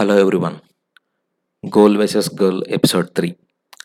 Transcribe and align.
Hello 0.00 0.18
everyone 0.18 0.54
goal 1.78 1.96
versus 1.96 2.30
girl 2.42 2.62
episode 2.68 3.06
three 3.06 3.34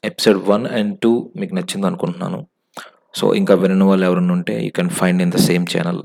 episode 0.04 0.50
one 0.50 0.68
and 0.68 1.00
two 1.00 1.32
మీకు 1.36 1.56
నచ్చింది 1.56 1.88
అనుకుంటున్నాను. 1.88 2.48
So 3.16 3.36
ఇంకా 3.36 3.56
వినని 3.56 3.84
వాళ్ళు 3.84 4.06
ఎవరైనా 4.06 4.34
ఉంటే 4.34 4.64
you 4.64 4.72
can 4.76 4.90
find 4.90 5.22
in 5.22 5.32
the 5.32 5.36
same 5.36 5.66
channel 5.78 6.02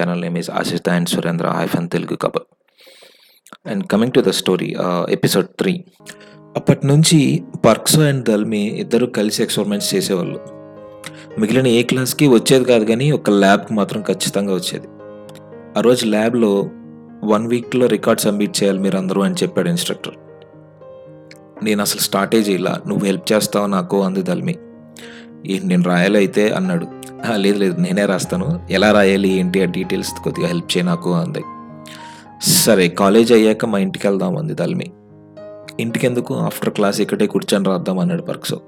channel 0.00 0.20
name 0.20 0.38
is 0.38 0.50
Ashita 0.50 0.88
and 0.88 1.08
Surendra 1.08 1.48
hyphen 1.48 1.88
Telugu 1.90 2.16
Khabar 2.16 2.42
and 3.66 3.86
coming 3.86 4.12
to 4.12 4.20
the 4.20 4.28
story 4.28 4.76
episode 5.08 5.46
three 5.46 5.84
అప్పటి 6.56 6.86
నుంచి 6.86 7.42
పర్క్సో 7.64 8.02
అండ్ 8.02 8.24
దల్మి 8.24 8.62
ఇద్దరు 8.80 9.06
కలిసి 9.06 9.42
ఎక్స్పెరిమెంట్స్ 9.42 9.94
చేసేవాళ్ళు. 9.94 10.38
మిగిలిన 11.38 11.66
ఏ 11.66 11.82
క్లాస్కి 11.82 12.28
వచ్చేది 12.28 12.64
కాదు 12.64 12.84
కానీ 12.84 13.12
ఒక 13.12 13.30
ల్యాబ్కి 13.30 13.74
మాత్రం 13.74 14.02
ఖచ్చితంగా 14.02 14.54
వచ్చేది. 14.54 14.88
ఆ 15.78 15.80
రోజు 15.80 16.06
ల్యాబ్లో 16.06 16.70
వన్ 17.24 17.46
వీక్లో 17.46 17.86
రికార్డ్ 17.86 18.20
సబ్మిట్ 18.20 18.62
చేయాలి 18.62 18.78
మీరు 18.78 18.98
అందరూ 18.98 19.22
అని 19.22 19.34
చెప్పాడు 19.34 19.68
ఇన్స్ట్రక్టర్. 19.68 20.14
నేను 21.64 21.80
అసలు 21.80 22.00
స్టార్టే 22.00 22.38
చేయాల 22.38 22.76
నువ్వు 22.88 23.06
హెల్ప్ 23.06 23.32
చేస్తావు 23.32 23.66
నాకు? 23.66 24.02
అంది 24.02 24.22
దల్మి. 24.22 24.54
ఏంటి 25.46 25.66
నేను 25.66 25.82
రాయాలి 25.82 26.18
అయితే 26.18 26.50
అన్నాడు. 26.50 26.86
లేదు 27.36 27.58
లేదు 27.58 27.80
నేనే 27.80 28.06
రాస్తాను. 28.06 28.66
ఎలా 28.70 28.92
రాయాలి 28.92 29.28
ఏంటి 29.28 29.62
ఆ 29.62 29.64
డీటెయిల్స్ 29.64 30.22
కొద్దిగా 30.24 30.46
హెల్ప్ 30.46 30.76
చేయి 30.76 30.86
నాకు 30.86 31.14
అంది. 31.14 31.42
సరే 32.42 32.88
కాలేజ్ 32.88 33.32
అయ్యాక 33.32 33.64
మా 33.64 33.78
ఇంటికి 33.78 34.06
వెళ్దాం 34.06 34.36
అంది 34.36 34.54
దల్మి. 34.54 34.92
ఇంటికెందుకు? 35.80 36.34
ఆఫ్టర్ 36.34 36.70
క్లాస్ 36.70 37.00
ఇక్కడే 37.00 37.26
కూర్చొని 37.26 37.64
రాద్దాం 37.64 37.98
అన్నాడు 37.98 38.22
పర్క్సో. 38.22 38.60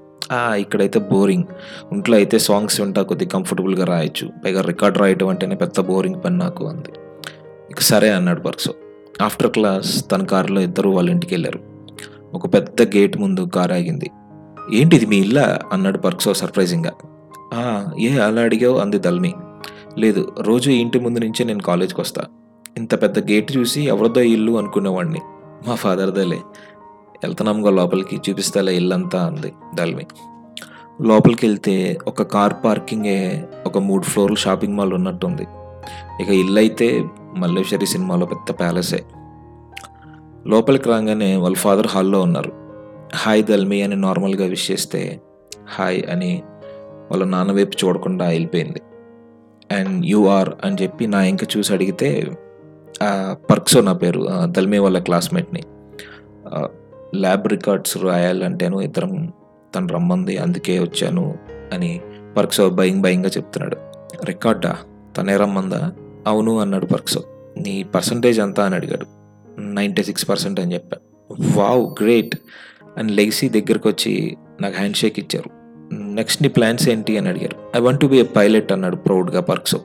ఇక్కడైతే 0.55 0.99
బోరింగ్. 0.99 1.43
ఇంట్లో 1.91 2.17
అయితే 2.17 2.39
సాంగ్స్ 2.39 2.81
వింటా 2.81 3.01
కొద్దిగా 3.01 3.29
కంఫర్టబుల్గా 3.29 3.85
రాయొచ్చు. 3.85 4.29
పైగా 4.45 4.61
రికార్డ్ 4.61 4.97
రాయటం 4.97 5.27
అంటేనే 5.27 5.55
పెద్ద 5.55 5.79
బోరింగ్ 5.79 6.15
పని 6.25 6.37
నాకు 6.37 6.65
అంది. 6.65 6.89
ఇక 7.71 7.79
సరే 7.79 8.09
అన్నాడు 8.09 8.41
పర్క్సో. 8.41 8.73
ఆఫ్టర్ 9.21 9.51
క్లాస్ 9.51 10.11
తన 10.11 10.23
కారులో 10.23 10.61
ఇద్దరు 10.61 10.89
వాళ్ళ 10.89 11.09
ఇంటికి 11.09 11.33
వెళ్ళారు. 11.35 11.59
ఒక 12.33 12.53
పెద్ద 12.53 12.81
గేట్ 12.81 13.17
ముందు 13.17 13.49
కారు 13.55 13.73
ఆగింది. 13.73 14.11
ఏంటిది 14.73 15.05
మీ 15.05 15.17
ఇల్లా? 15.17 15.59
అన్నాడు 15.71 15.97
పర్క్సో 15.97 16.33
సర్ప్రైజింగ్గా. 16.33 16.91
"ఆ, 17.53 17.85
ఏ 17.99 18.19
అలా 18.19 18.41
అడిగావు? 18.41 18.77
అంది 18.77 18.99
దల్మి 18.99 19.33
లేదు 19.97 20.35
రోజు 20.39 20.69
ఇంటి 20.71 20.99
ముందు 20.99 21.19
నుంచే 21.19 21.45
నేను 21.45 21.63
కాలేజ్కి 21.63 22.01
వస్తా. 22.01 22.25
ఇంత 22.77 23.01
పెద్ద 23.01 23.19
గేట్ 23.19 23.57
చూసి 23.57 23.83
ఎవరిదో 23.83 24.21
ఇల్లు 24.21 24.57
అనుకునేవాడిని 24.57 25.19
మా 25.67 25.75
ఫాదర్దేలే 25.75 26.37
వెళ్తున్నాంగా 27.23 27.69
లోపలికి 27.69 28.21
చూపిస్తాలే 28.29 28.75
ఇల్లంతా 28.75 29.25
అంది 29.25 29.53
దల్మి 29.75 30.05
లోపలికి 31.01 31.47
వెళ్తే 31.47 31.97
ఒక 32.07 32.21
కార్ 32.21 32.53
పార్కింగే 32.65 33.49
ఒక 33.65 33.77
మూడు 33.77 34.03
ఫ్లోర్ల 34.03 34.35
షాపింగ్ 34.35 34.77
మాల్ 34.77 34.93
ఉన్నట్టుంది. 34.93 35.47
ఇక 36.21 36.29
ఇల్లు 36.41 36.59
అయితే 36.59 36.87
మల్లేశ్వరి 37.37 37.85
సినిమాలో 37.85 38.25
పెద్ద 38.25 38.59
ప్యాలెసే. 38.59 38.99
లోపలికి 40.47 40.87
రాగానే 40.89 41.29
వాళ్ళ 41.35 41.55
ఫాదర్ 41.55 41.87
హాల్లో 41.87 42.19
ఉన్నారు. 42.21 42.51
హాయ్ 43.15 43.43
దల్మి 43.43 43.79
అని 43.81 43.95
నార్మల్గా 43.95 44.45
విష్ 44.45 44.71
చేస్తే 44.71 45.01
హాయ్ 45.75 46.03
అని 46.11 46.31
వాళ్ళ 47.11 47.23
నాన్న 47.23 47.51
వైపు 47.51 47.85
చూడకుండా 47.85 48.25
వెళ్ళిపోయింది. 48.27 48.81
అండ్ 49.71 50.05
యు 50.05 50.19
ఆర్ 50.27 50.51
అని 50.63 50.77
చెప్పి 50.81 51.07
నా 51.07 51.19
ఇంకా 51.23 51.47
చూసి 51.57 51.73
అడిగితే 51.73 52.09
పర్క్సో 53.49 53.81
నా 53.81 53.93
పేరు 53.93 54.21
దల్మి 54.45 54.77
వాళ్ళ 54.77 54.99
క్లాస్మేట్ని. 54.99 55.61
ల్యాబ్ 57.15 57.45
రికార్డ్స్ 57.47 57.95
రాయాలంటేను 57.97 58.77
ఇద్దరం 58.81 59.33
తను 59.75 59.87
రమ్మంది 59.87 60.37
అందుకే 60.37 60.79
వచ్చాను 60.79 61.25
అని 61.73 61.91
పర్క్సో 62.37 62.69
భయం 62.69 63.01
భయంగా 63.01 63.29
చెప్తున్నాడు. 63.29 63.77
రికార్డా? 64.25 64.73
తనే 65.19 65.37
రమ్మందా? 65.37 65.93
అవును 66.27 66.59
అన్నాడు 66.59 66.85
పర్క్సో. 66.85 67.23
నీ 67.57 67.83
పర్సంటేజ్ 67.83 68.39
ఎంత 68.39 68.59
అని 68.59 68.75
అడిగాడు. 68.75 69.05
నైంటీ 69.61 70.03
సిక్స్ 70.03 70.29
పర్సెంట్ 70.29 70.59
అని 70.59 70.73
చెప్పా. 70.73 70.97
Wow 71.55 72.03
great. 72.03 72.35
అని 72.97 73.13
లెగ్సీ 73.13 73.49
దగ్గరకు 73.49 73.89
వచ్చి 73.89 74.37
నాకు 74.61 74.75
హ్యాండ్ 74.77 74.95
షేక్ 74.95 75.19
ఇచ్చారు. 75.19 75.49
నెక్స్ట్ 75.93 76.43
నీ 76.43 76.49
ప్లాన్స్ 76.49 76.89
ఏంటి 76.89 77.17
అని 77.17 77.29
అడిగారు. 77.29 77.77
I 77.77 77.79
want 77.79 78.01
to 78.01 78.05
be 78.05 78.17
a 78.17 78.23
pilot 78.23 78.71
అన్నాడు 78.71 78.95
ప్రౌడ్గా 78.95 79.41
పర్క్సో. 79.41 79.81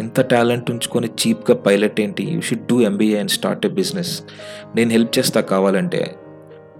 ఇంత 0.00 0.20
టాలెంట్ 0.20 0.70
ఉంచుకొని 0.70 1.06
చీప్గా 1.06 1.56
పైలట్ 1.56 2.00
ఏంటి? 2.00 2.24
You 2.24 2.40
should 2.40 2.66
do 2.66 2.80
MBA 2.80 3.18
and 3.18 3.30
start 3.30 3.66
a 3.66 3.68
business. 3.68 4.22
నేను 4.74 4.90
హెల్ప్ 4.90 5.18
చేస్తా 5.18 5.40
కావాలంటే 5.40 6.14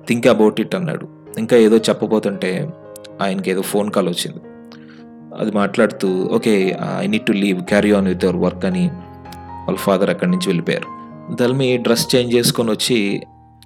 థింక్ 0.08 0.26
అబౌట్ 0.26 0.60
ఇట్ 0.60 0.74
అన్నాడు. 0.74 1.08
ఇంకా 1.38 1.56
ఏదో 1.56 1.76
చెప్పబోతుంటే 1.76 2.70
ఆయనకి 3.22 3.50
ఏదో 3.50 3.62
ఫోన్ 3.62 3.90
కాల్ 3.90 4.08
వచ్చింది. 4.08 4.40
అది 5.38 5.50
మాట్లాడుతూ 5.50 6.28
okay 6.32 6.78
I 6.98 7.06
need 7.06 7.26
to 7.26 7.32
leave 7.32 7.62
carry 7.62 7.92
on 7.92 8.08
with 8.08 8.24
your 8.24 8.36
work 8.36 8.64
అని 8.64 8.90
వాళ్ళ 9.46 9.78
ఫాదర్ 9.78 10.10
అక్కడి 10.10 10.30
నుంచి 10.30 10.48
వెళ్ళిపోయారు. 10.48 11.00
దల్మి 11.34 11.76
డ్రెస్ 11.76 12.16
చేంజ్ 12.16 12.34
చేసుకొని 12.34 12.70
వచ్చి 12.70 13.20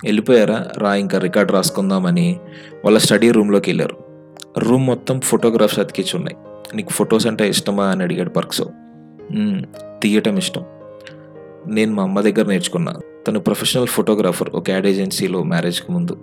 వెళ్ళిపోయారా? 0.05 0.67
రా 0.79 0.95
ఇంకా 0.95 1.19
రికార్డ్ 1.19 1.53
రాసుకుందామని 1.53 2.41
వాళ్ళ 2.85 2.99
స్టడీ 2.99 3.31
రూమ్లోకి 3.31 3.71
వెళ్ళారు. 3.71 3.97
రూమ్ 4.59 4.87
మొత్తం 4.87 5.21
ఫోటోగ్రాఫ్స్ 5.21 5.79
అతికించి 5.79 6.17
ఉన్నాయి 6.17 6.37
నీకు 6.77 6.91
ఫొటోస్ 6.91 7.27
అంటే 7.27 7.49
ఇష్టమా? 7.49 7.85
అని 7.85 8.03
అడిగాడు 8.03 8.29
పర్క్సో. 8.29 8.71
తీయటం 10.03 10.39
ఇష్టం. 10.39 10.65
నేను 11.67 11.93
మా 11.95 12.03
అమ్మ 12.03 12.21
దగ్గర 12.21 12.47
నేర్చుకున్నా. 12.47 12.95
తను 13.29 13.41
ప్రొఫెషనల్ 13.41 13.87
ఫోటోగ్రాఫర్ 13.87 14.51
ఒక 14.51 14.71
యాడ్ 14.71 14.87
ఏజెన్సీలో 14.87 15.43
మ్యారేజ్కి 15.43 15.93
ముందు. 15.93 16.17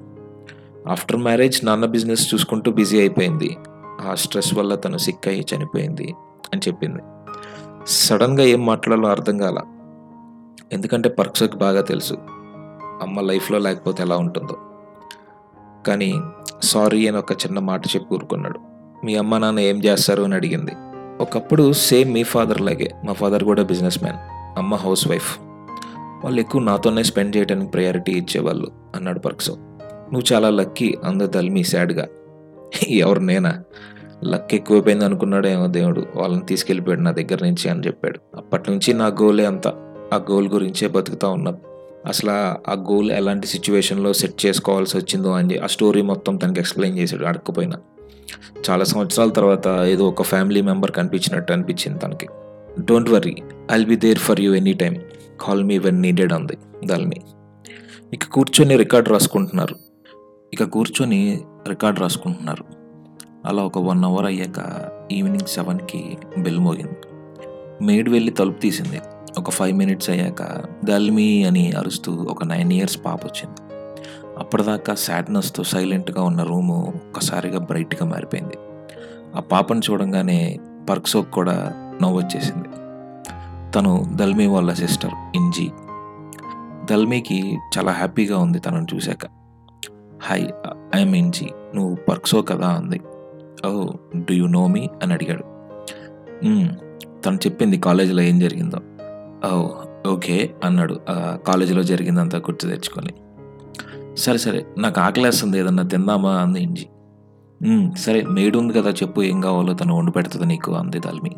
ఆఫ్టర్ 0.88 1.18
మ్యారేజ్ 1.18 1.66
నాన్న 1.66 1.86
బిజినెస్ 1.86 2.34
చూసుకుంటూ 2.34 2.72
బిజీ 2.72 3.00
అయిపోయింది. 3.00 3.58
ఆ 4.02 4.16
స్ట్రెస్ 4.16 4.54
వల్ల 4.54 4.76
తను 4.76 4.98
సిక్ 4.98 5.28
అయ్యి 5.28 5.46
చనిపోయింది 5.56 6.14
అని 6.54 6.62
చెప్పింది. 6.68 7.02
సడన్గా 7.88 8.44
ఏం 8.44 8.66
మాట్లాడాలో 8.66 9.10
అర్థం 9.10 9.38
కాల. 9.38 9.62
ఎందుకంటే 10.72 11.10
పర్క్సోకి 11.10 11.58
బాగా 11.58 11.82
తెలుసు. 11.82 12.14
అమ్మ 13.02 13.22
లైఫ్లో 13.22 13.58
లేకపోతే 13.58 14.04
ఎలా 14.04 14.18
ఉంటుందో. 14.18 14.58
కానీ 15.88 16.22
సారీ 16.64 17.08
అని 17.08 17.18
ఒక 17.18 17.32
చిన్న 17.32 17.60
మాట 17.60 17.88
చెప్పి 17.88 18.14
ఊరుకున్నాడు. 18.14 18.60
మీ 19.06 19.16
అమ్మ 19.16 19.38
నాన్న 19.38 19.60
ఏం 19.60 19.84
చేస్తారు? 19.84 20.24
అని 20.24 20.36
అడిగింది. 20.36 20.72
ఒకప్పుడు 21.22 21.74
సేమ్ 21.74 22.14
మీ 22.14 22.24
ఫాదర్ 22.24 22.62
లాగే. 22.62 22.92
మా 23.06 23.14
ఫాదర్ 23.14 23.44
కూడా 23.44 23.64
బిజినెస్ 23.64 24.04
మ్యాన్ 24.04 24.18
అమ్మ 24.58 24.76
హౌస్ 24.76 25.08
వైఫ్ 25.08 25.40
వాళ్ళు 26.24 26.40
ఎక్కువ 26.40 26.62
నాతోనే 26.62 27.04
స్పెండ్ 27.04 27.38
చేయడానికి 27.38 27.72
ప్రయారిటీ 27.72 28.12
ఇచ్చేవాళ్ళు 28.12 28.72
అన్నాడు 28.96 29.20
పర్క్సో. 29.20 29.56
నువ్వు 29.84 30.34
చాలా 30.34 30.50
లక్కీ 30.50 30.98
అంద 31.04 31.38
మీ 31.38 31.64
సాడ్గా 31.64 32.08
ఎవరు 32.90 33.20
నేనా 33.20 33.64
లక్ 34.26 34.54
ఎక్కువైపోయింది 34.54 35.06
అనుకున్నాడేమో 35.06 35.68
దేవుడు 35.68 36.06
వాళ్ళని 36.16 36.46
తీసుకెళ్ళిపోయాడు 36.46 37.02
నా 37.02 37.12
దగ్గర 37.12 37.46
నుంచి 37.46 37.70
అని 37.70 37.88
చెప్పాడు. 37.88 38.20
అప్పటి 38.38 38.72
నుంచి 38.72 38.94
నా 38.94 39.08
గోలే 39.08 39.46
అంత. 39.46 39.68
ఆ 40.14 40.26
గోల్ 40.32 40.50
గురించే 40.50 40.88
బతుకుతా 40.88 41.28
ఉన్నా. 41.28 41.54
అసలు 42.06 42.32
ఆ- 42.72 42.86
గోల్ 42.92 43.12
ఎలాంటి 43.12 43.48
సిచ్యువేషన్లో 43.48 44.14
సెట్ 44.14 44.46
చేసుకోవాల్సి 44.46 44.98
వచ్చిందో 44.98 45.32
అని 45.32 45.58
ఆ 45.58 45.68
స్టోరీ 45.68 46.02
మొత్తం 46.02 46.38
తనకి 46.38 46.60
ఎక్స్ప్లెయిన్ 46.60 47.00
చేశాడు 47.00 47.26
అడగకపోయినా 47.26 47.78
చాలా 48.70 48.84
సంవత్సరాల 48.84 49.30
తర్వాత 49.30 49.68
ఏదో 49.68 50.08
ఒక 50.08 50.22
ఫ్యామిలీ 50.22 50.62
మెంబర్ 50.62 50.92
కనిపించినట్టు 50.92 51.54
అనిపించింది 51.54 52.00
తనకి. 52.00 52.28
Don't 52.86 53.10
worry 53.10 53.36
I'll 53.72 53.86
be 53.86 53.96
there 53.96 54.20
for 54.20 54.40
you 54.40 54.54
any 54.54 54.74
time 54.74 54.96
call 55.42 55.64
me 55.64 55.78
when 55.78 56.02
needed 56.02 56.34
అంది 56.34 56.58
దాల్ని. 56.86 57.16
ఇక 58.14 58.24
కూర్చొని 58.24 58.78
రికార్డ్ 58.78 59.10
రాసుకుంటున్నారు. 59.10 59.76
ఇక 60.54 60.64
కూర్చొని 60.64 61.42
రికార్డ్ 61.68 62.00
రాసుకుంటున్నారు. 62.00 62.64
అలా 63.46 63.64
ఒక 63.64 63.78
వన్ 63.78 64.06
అవర్ 64.06 64.26
అయ్యాక 64.26 64.90
ఈవినింగ్ 65.12 65.48
సెవెన్కి 65.48 66.18
బెల్ 66.38 66.60
మోగింది. 66.60 66.98
మేడ్ 67.86 68.10
వెళ్ళి 68.10 68.32
తలుపు 68.32 68.60
తీసింది. 68.60 69.02
ఒక 69.38 69.50
ఫైవ్ 69.50 69.78
మినిట్స్ 69.78 70.10
అయ్యాక 70.10 70.64
దల్మి 70.86 71.44
అని 71.44 71.72
అరుస్తూ 71.72 72.14
ఒక 72.14 72.44
నైన్ 72.44 72.74
ఇయర్స్ 72.74 73.06
పాప 73.06 73.26
వచ్చింది. 73.26 73.74
అప్పటిదాకా 74.40 74.96
సాడ్నెస్తో 74.96 75.64
సైలెంట్గా 75.64 76.24
ఉన్న 76.24 76.44
రూము 76.44 76.94
ఒక్కసారిగా 76.96 77.60
బ్రైట్గా 77.60 78.10
మారిపోయింది. 78.10 78.54
ఆ 79.36 79.40
పాపను 79.40 79.82
చూడంగానే 79.92 80.60
పర్క్సోక్ 80.90 81.32
కూడా 81.32 81.72
నవ్వు 82.02 82.18
వచ్చేసింది 82.18 82.70
తను 83.72 84.06
దల్మి 84.16 84.48
వాళ్ళ 84.48 84.74
సిస్టర్ 84.74 85.14
ఇంజీ. 85.36 85.70
దల్మికి 86.92 87.58
చాలా 87.78 87.92
హ్యాపీగా 87.92 88.38
ఉంది 88.38 88.60
తనను 88.60 88.88
చూశాక. 88.96 89.41
హాయ్ 90.22 90.46
ఐఎమ్ 90.96 91.16
ఇంజీ 91.16 91.50
నువ్వు 91.76 91.96
పర్క్సో 92.10 92.42
కదా 92.42 92.68
అంది. 92.68 93.00
Oh 93.66 93.70
do 94.16 94.34
you 94.34 94.46
know 94.46 94.68
me? 94.68 94.90
అని 95.04 95.14
అడిగాడు. 95.14 95.46
తను 97.26 97.36
చెప్పింది 97.36 97.78
కాలేజీలో 97.78 98.22
ఏం 98.22 98.40
జరిగిందో. 98.40 98.80
ఓ 99.46 99.52
ఓకే 100.12 100.54
అన్నాడు. 100.64 100.96
కాలేజీలో 101.48 101.84
జరిగిందంతా 101.84 102.38
గుర్తు 102.38 102.68
తెచ్చుకొని. 102.68 103.14
సరే 104.18 104.38
సరే 104.38 104.66
నాకు 104.78 105.00
ఆకలేస్తుంది 105.02 105.60
ఏదన్నా 105.60 105.84
తిందామా? 105.84 106.34
అంది 106.38 106.62
ఇంజి. 106.62 106.86
సరే 107.98 108.22
మేడు 108.24 108.58
ఉంది 108.58 108.74
కదా 108.74 108.90
చెప్పు 108.92 109.24
ఏం 109.24 109.42
కావాలో 109.42 109.74
తను 109.74 109.98
వండి 109.98 110.12
పెడుతుంది 110.12 110.46
నీకు 110.46 110.72
అంది 110.72 111.00
దాల్మి 111.00 111.34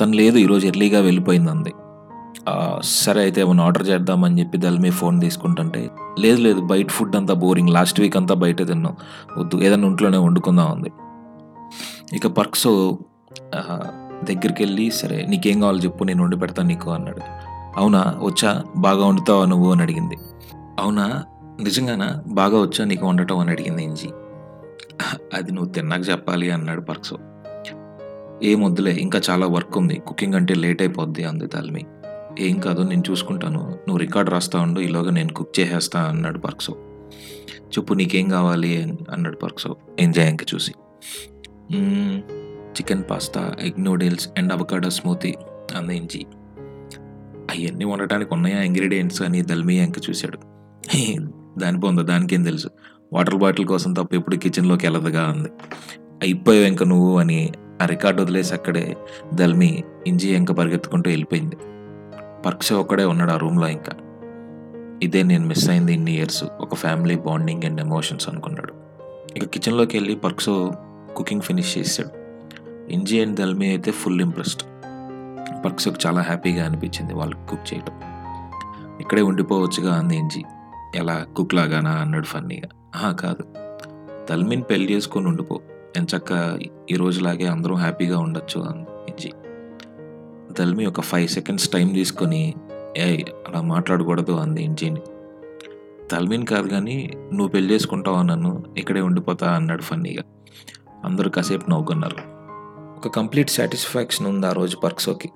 తను 0.00 0.12
లేదు 0.12 0.38
ఈరోజు 0.38 0.66
ఎర్లీగా 0.66 1.00
వెళ్ళిపోయింది 1.00 1.50
అంది. 1.50 1.72
సరే 2.82 3.20
అయితే 3.20 3.40
ఏమైనా 3.40 3.64
ఆర్డర్ 3.64 3.88
చేద్దామని 3.88 4.40
చెప్పి 4.40 4.58
దాల్మి 4.58 4.90
ఫోన్ 4.90 5.20
తీసుకుంటుంటే 5.20 5.80
లేదు 6.18 6.40
లేదు 6.40 6.60
బయట 6.60 6.90
ఫుడ్ 6.90 7.16
అంతా 7.16 7.34
బోరింగ్ 7.34 7.68
లాస్ట్ 7.68 8.00
వీక్ 8.00 8.16
అంతా 8.16 8.34
బయట 8.34 8.66
తిన్నాం. 8.66 8.96
వద్దు 9.38 9.62
ఏదైనా 9.62 9.86
ఇంట్లోనే 9.86 10.18
వండుకుందాం 10.18 10.72
ఉంది 10.72 10.90
ఇక 12.16 12.26
పర్క్స్ 12.26 12.66
దగ్గరికి 14.24 14.62
వెళ్ళి 14.62 14.90
సరే 14.90 15.22
నీకేం 15.22 15.60
కావాలో 15.60 15.78
చెప్పు 15.78 16.04
నేను 16.04 16.22
వండి 16.22 16.36
పెడతాను 16.36 16.68
నీకు 16.68 16.90
అన్నాడు. 16.90 17.22
అవునా 17.76 18.18
వచ్చా 18.22 18.64
బాగా 18.76 19.06
వండుతావా 19.06 19.44
నువ్వు 19.44 19.72
అని 19.72 19.82
అడిగింది. 19.82 20.16
అవునా 20.80 21.24
నిజంగానా 21.60 22.22
బాగా 22.26 22.60
వచ్చా 22.60 22.84
నీకు 22.84 23.06
వండటం 23.06 23.38
అని 23.38 23.50
అడిగింది 23.50 23.82
ఇంజి. 23.84 24.10
అది 25.34 25.52
నువ్వు 25.52 25.72
తిన్నాక 25.72 26.08
చెప్పాలి 26.08 26.50
అన్నాడు 26.50 26.80
పర్క్స్. 26.80 27.14
ఏం 28.42 28.64
వద్దులే 28.64 28.90
ఇంకా 28.90 29.20
చాలా 29.30 29.46
వర్క్ 29.46 29.78
ఉంది 29.78 29.94
కుకింగ్ 29.94 30.34
అంటే 30.34 30.54
లేట్ 30.54 30.82
అయిపోద్ది 30.82 31.24
అంది 31.24 31.46
తల్మి. 31.46 31.82
ఏం 32.38 32.58
కాదు 32.58 32.82
నేను 32.82 33.02
చూసుకుంటాను. 33.10 33.58
నువ్వు 33.58 33.96
రికార్డ్ 33.96 34.30
రాస్తా 34.30 34.60
ఉండు 34.60 34.80
ఈలోగా 34.80 35.10
నేను 35.10 35.32
కుక్ 35.32 35.60
చేసేస్తా 35.60 36.02
అన్నాడు 36.02 36.38
పర్క్సో 36.38 36.76
చెప్పు 37.60 37.94
నీకేం 37.94 38.28
కావాలి 38.28 38.82
అని 38.82 38.98
అన్నాడు 39.10 39.36
పర్క్సో 39.36 39.76
ఎంజాయ్ 39.98 40.54
చూసి. 40.54 40.72
Chicken 42.70 43.02
pasta 43.10 43.56
egg 43.60 43.84
noodles 43.84 44.28
and 44.38 44.52
avocado 44.52 44.90
smoothie 44.90 45.34
అందించి. 45.76 46.26
అవన్నీ 47.50 47.84
వండటానికి 47.84 48.34
ఉన్నాయా 48.34 48.62
ఇంగ్రీడియంట్స్ 48.62 49.22
అని 49.22 49.42
దల్మి 49.42 49.76
ఎంక 49.76 49.94
చూశాడు. 50.10 50.38
దాని 51.58 51.80
పొంద 51.80 51.98
దానికేం 51.98 52.42
తెలుసు. 52.42 52.68
వాటర్ 53.12 53.34
బాటిల్ 53.34 53.66
కోసం 53.66 53.92
తప్ప 53.92 54.14
ఎప్పుడు 54.14 54.36
కిచెన్లోకి 54.36 54.86
వెళ్ళదుగా 54.86 55.22
అంది. 55.22 55.48
అయిపోయావు 56.22 56.66
ఇంక 56.66 56.82
నువ్వు 56.82 57.18
అని 57.18 57.52
ఆ 57.82 57.86
రికార్డు 57.86 58.22
వదిలేసి 58.22 58.54
అక్కడే 58.54 58.96
దల్మి 59.34 59.84
ఇంజి 60.06 60.36
ఇంక 60.36 60.52
పరిగెత్తుకుంటూ 60.52 61.10
వెళ్ళిపోయింది. 61.10 61.56
పర్క్స్ 62.46 62.72
ఒక్కడే 62.72 63.04
ఉన్నాడు 63.04 63.30
ఆ 63.30 63.36
రూమ్లో 63.36 63.68
ఇంకా. 63.68 63.92
ఇదే 65.02 65.22
నేను 65.22 65.46
మిస్ 65.46 65.70
అయింది 65.70 65.94
ఇన్ని 65.94 66.12
ఇయర్స్. 66.12 66.44
ఒక 66.60 66.74
ఫ్యామిలీ 66.74 67.16
బాండింగ్ 67.16 67.62
అండ్ 67.62 67.80
ఎమోషన్స్ 67.80 68.28
అనుకున్నాడు. 68.28 68.74
ఇక 69.36 69.44
కిచెన్లోకి 69.44 69.96
వెళ్ళి 69.96 70.16
పర్క్సో 70.16 70.72
కుకింగ్ 71.16 71.40
ఫినిష్ 71.40 71.78
చేశాడు. 71.78 72.20
ఇంజి 72.92 73.22
అండ్ 73.22 73.36
దల్మి 73.36 73.68
అయితే 73.68 73.90
ఫుల్ 73.90 74.20
ఇంప్రెస్డ్. 74.20 74.62
పర్క్సోకి 75.64 76.08
చాలా 76.08 76.20
హ్యాపీగా 76.20 76.64
అనిపించింది 76.64 77.14
వాళ్ళకి 77.14 77.46
కుక్ 77.48 77.74
చేయడం 77.74 78.00
ఇక్కడే 79.00 79.22
ఉండిపోవచ్చుగా 79.22 79.94
అంది 79.94 80.16
ఇంజి. 80.16 80.44
ఎలా 80.94 81.26
కుక్ 81.36 81.54
లాగానా 81.54 81.90
అన్నాడు 81.90 82.24
ఫన్నీగా. 82.24 82.68
ఆహా 82.96 83.12
కాదు. 83.12 83.44
తల్మిని 84.26 84.62
పెళ్ళి 84.62 84.92
చేసుకొని 84.92 85.26
ఉండిపో. 85.26 85.60
ఎంచక్క 85.96 86.58
ఈ 86.90 86.94
రోజులాగే 86.94 87.46
అందరం 87.46 87.74
హ్యాపీగా 87.74 88.18
ఉండొచ్చు 88.18 88.60
అంది. 88.60 88.89
తల్మి 90.58 90.86
ఒక 90.86 91.00
ఫైవ్ 91.00 91.28
సెకండ్స్ 91.28 91.68
టైం 91.68 91.88
తీసుకొని 91.88 92.54
ఏ 92.96 93.16
అలా 93.48 93.60
మాట్లాడకూడదు 93.60 94.32
అంది 94.32 94.62
ఇంజీని. 94.62 95.00
తల్మిన్ 96.10 96.46
కాదు 96.46 96.68
కానీ 96.68 97.10
నువ్వు 97.16 97.48
పెళ్ళి 97.48 97.74
చేసుకుంటావా 97.74 98.22
నన్ను? 98.22 98.64
ఇక్కడే 98.76 99.00
ఉండిపోతా 99.00 99.50
అన్నాడు 99.50 99.82
ఫన్నీగా. 99.82 100.22
అందరూ 101.04 101.30
కాసేపు 101.30 101.70
నవ్వుకున్నారు. 101.70 102.16
ఒక 102.96 103.08
కంప్లీట్ 103.08 103.50
సాటిస్ఫాక్షన్ 103.50 104.26
ఉంది 104.26 104.46
ఆ 104.46 104.52
రోజు 104.52 104.76
పర్క్సోకి. 104.76 105.30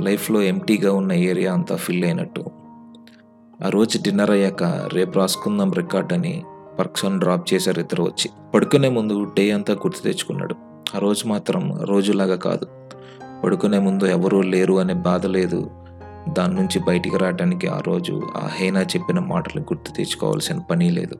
లైఫ్లో 0.00 0.42
ఎంటీగా 0.42 0.92
ఉన్న 0.92 1.12
ఏరియా 1.12 1.52
అంతా 1.52 1.76
ఫిల్ 1.76 2.04
అయినట్టు. 2.04 2.44
ఆ 3.64 3.68
రోజు 3.68 3.98
డిన్నర్ 4.02 4.30
అయ్యాక 4.30 4.62
రేపు 4.64 5.18
రాసుకుందాం 5.18 5.72
రికార్డ్ 5.72 6.12
అని 6.12 6.44
పర్క్సోన్ 6.78 7.20
డ్రాప్ 7.20 7.54
చేశారు 7.54 7.80
ఇద్దరు 7.80 8.02
వచ్చి. 8.02 8.30
పడుకునే 8.54 8.88
ముందు 8.88 9.24
డే 9.24 9.50
అంతా 9.50 9.74
గుర్తు 9.74 10.02
తెచ్చుకున్నాడు. 10.02 10.54
ఆ 10.96 10.98
రోజు 10.98 11.26
మాత్రం 11.26 11.80
రోజులాగా 11.82 12.36
కాదు. 12.36 12.77
పడుకునే 13.44 13.78
ముందు 13.78 14.04
ఎవరూ 14.04 14.42
లేరు 14.42 14.80
అనే 14.80 14.94
బాధ 14.94 15.26
లేదు. 15.26 15.70
దాని 16.28 16.54
నుంచి 16.54 16.78
బయటికి 16.78 17.18
రావడానికి 17.18 17.66
ఆ 17.66 17.80
రోజు 17.86 18.22
ఆ 18.36 18.46
హేనా 18.46 18.82
చెప్పిన 18.82 19.18
మాటలు 19.18 19.60
గుర్తు 19.60 19.92
తెచ్చుకోవాల్సిన 19.92 20.58
పని 20.58 20.90
లేదు. 20.90 21.16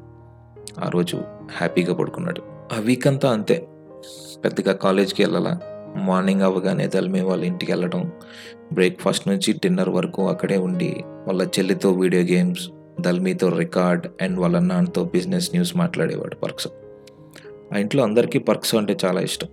ఆ 0.84 0.88
రోజు 0.88 1.16
హ్యాపీగా 1.56 1.94
పడుకున్నాడు. 1.94 2.42
ఆ 2.74 2.80
వీక్ 2.80 3.06
అంతా 3.06 3.30
అంతే. 3.30 3.68
పెద్దగా 4.44 4.72
కాలేజ్కి 4.72 5.22
వెళ్ళాలా? 5.22 5.60
మార్నింగ్ 5.96 6.42
అవ్వగానే 6.42 6.86
తల్మి 6.86 7.20
వాళ్ళ 7.20 7.44
ఇంటికి 7.44 7.72
వెళ్ళడం 7.72 8.12
బ్రేక్ఫాస్ట్ 8.72 9.28
నుంచి 9.28 9.52
డిన్నర్ 9.52 9.88
వరకు 9.88 10.28
అక్కడే 10.28 10.56
ఉండి 10.56 11.04
వాళ్ళ 11.26 11.42
చెల్లితో 11.42 11.92
వీడియో 11.92 12.22
గేమ్స్ 12.22 12.68
దల్మీతో 13.00 13.48
రికార్డ్ 13.48 14.06
అండ్ 14.22 14.40
వాళ్ళ 14.40 14.58
నాన్నతో 14.58 15.04
బిజినెస్ 15.04 15.50
న్యూస్ 15.50 15.76
మాట్లాడేవాడు 15.76 16.34
పర్క్స్. 16.34 16.68
ఆ 17.74 17.78
ఇంట్లో 17.78 18.02
అందరికీ 18.02 18.38
పర్క్స్ 18.38 18.74
అంటే 18.74 18.96
చాలా 19.04 19.20
ఇష్టం. 19.20 19.48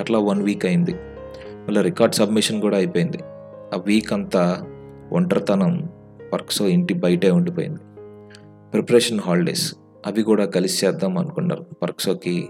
అట్లా 0.00 0.18
వన్ 0.18 0.42
వీక్ 0.42 0.66
అయింది. 0.66 0.94
వాళ్ళ 1.68 1.80
రికార్డ్ 1.80 2.14
సబ్మిషన్ 2.14 2.60
కూడా 2.60 2.76
అయిపోయింది. 2.76 3.18
ఆ 3.74 3.82
వీక్ 3.86 4.12
అంతా 4.12 4.66
ఒంటరితనం 5.12 5.88
వర్క్స్ 6.32 6.62
ఇంటి 6.62 6.94
బయటే 6.94 7.30
ఉండిపోయింది. 7.30 7.80
ప్రిపరేషన్ 8.72 9.20
హాలిడేస్ 9.20 9.74
అవి 10.06 10.22
కూడా 10.22 10.44
కలిసి 10.44 10.86
చేద్దాం 10.86 11.18
అనుకున్నారు. 11.18 11.64
పర్క్సోకి 11.82 12.48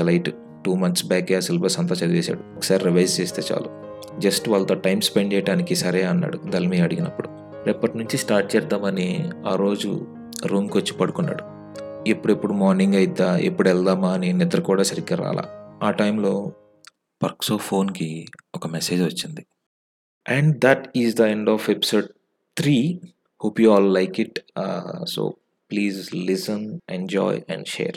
లైట్ 0.00 0.30
టూ 0.66 0.74
మంత్స్ 0.74 1.06
బ్యాకే 1.06 1.34
ఆ 1.34 1.40
సిలబస్ 1.40 1.80
అంతా 1.80 1.94
చదివేశాడు. 1.94 2.56
ఒకసారి 2.56 2.84
రివైజ్ 2.84 3.20
చేస్తే 3.20 3.42
చాలు. 3.52 3.70
జస్ట్ 4.20 4.48
వాళ్ళతో 4.48 4.74
టైం 4.74 5.00
స్పెండ్ 5.00 5.34
చేయడానికి 5.34 5.74
సరే 5.74 6.02
అన్నాడు 6.02 6.38
దల్మి 6.48 6.80
అడిగినప్పుడు. 6.80 7.28
రేపటి 7.66 7.98
నుంచి 7.98 8.16
స్టార్ట్ 8.16 8.56
చేద్దామని 8.56 9.30
ఆ 9.46 9.54
రోజు 9.54 10.06
రూమ్కి 10.46 10.78
వచ్చి 10.78 10.92
పడుకున్నాడు. 10.92 11.44
ఎప్పుడెప్పుడు 12.08 12.52
మార్నింగ్ 12.52 12.94
అయిద్దా 12.94 13.36
ఎప్పుడు 13.36 13.68
వెళ్దామా 13.68 14.12
అని 14.12 14.32
నిద్ర 14.32 14.60
కూడా 14.60 14.82
సరిగ్గా 14.82 15.24
రాలా. 15.24 15.44
ఆ 15.82 15.90
టైంలో 15.90 16.52
పర్క్సో 17.22 17.56
ఫోన్కి 17.56 18.26
ఒక 18.54 18.66
మెసేజ్ 18.66 19.02
వచ్చింది. 19.02 19.46
And 20.28 20.58
that 20.58 20.88
is 20.96 21.14
the 21.16 21.20
end 21.20 21.50
of 21.50 21.70
episode 21.70 22.08
three 22.56 23.00
hope 23.44 23.60
you 23.60 23.70
all 23.70 23.94
like 23.94 24.20
it 24.20 24.38
so 25.04 25.34
please 25.70 26.14
listen 26.14 26.78
enjoy 26.90 27.52
and 27.52 27.66
share 27.66 27.88